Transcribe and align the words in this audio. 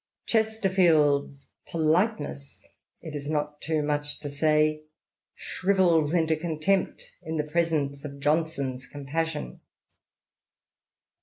Chesterfield's 0.25 1.45
politeness— 1.67 2.65
it 3.03 3.13
IS 3.13 3.29
rot 3.29 3.61
too 3.61 3.83
much 3.83 4.19
to 4.21 4.29
say— 4.29 4.85
shrivels 5.35 6.11
into 6.11 6.35
contempt 6.35 7.11
in 7.21 7.37
the 7.37 7.43
presence 7.43 8.03
of 8.03 8.19
Johnson's 8.19 8.87
compassion. 8.87 9.59